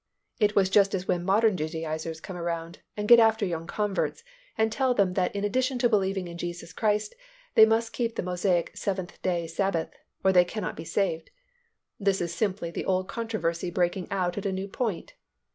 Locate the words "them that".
4.95-5.35